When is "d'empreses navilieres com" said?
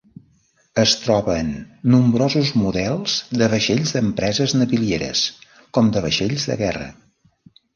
3.99-5.93